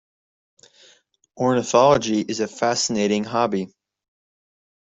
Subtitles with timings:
[1.37, 3.71] Ornithology is a fascinating hobby.